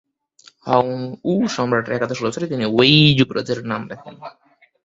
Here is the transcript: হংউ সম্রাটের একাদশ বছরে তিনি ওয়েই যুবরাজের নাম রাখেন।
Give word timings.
হংউ 0.67 1.33
সম্রাটের 1.55 1.95
একাদশ 1.95 2.19
বছরে 2.23 2.45
তিনি 2.47 2.65
ওয়েই 2.67 3.15
যুবরাজের 3.17 3.59
নাম 3.65 3.81
রাখেন। 3.89 4.15